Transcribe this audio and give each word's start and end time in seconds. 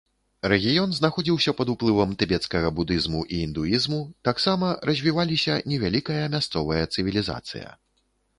Рэгіён 0.51 0.93
знаходзіўся 0.99 1.51
пад 1.59 1.67
уплывам 1.73 2.15
тыбецкага 2.23 2.71
будызму 2.79 3.21
і 3.27 3.43
індуізму, 3.49 4.01
таксама 4.29 4.71
развіваліся 4.91 5.59
невялікая 5.75 6.19
мясцовая 6.39 6.83
цывілізацыя. 6.93 7.69